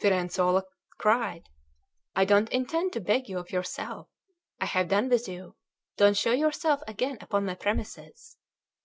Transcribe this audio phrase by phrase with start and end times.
[0.00, 0.64] Firenzuola
[0.98, 1.48] cried:
[2.16, 4.08] "I don't intend to beg you of yourself;
[4.60, 5.54] I have done with you;
[5.96, 8.36] don't show yourself again upon my premises."